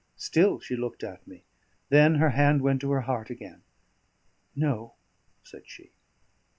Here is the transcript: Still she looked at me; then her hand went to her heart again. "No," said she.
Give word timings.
Still 0.17 0.59
she 0.59 0.75
looked 0.75 1.03
at 1.03 1.27
me; 1.27 1.43
then 1.89 2.15
her 2.15 2.31
hand 2.31 2.63
went 2.63 2.81
to 2.81 2.89
her 2.89 3.01
heart 3.01 3.29
again. 3.29 3.61
"No," 4.55 4.95
said 5.43 5.61
she. 5.67 5.91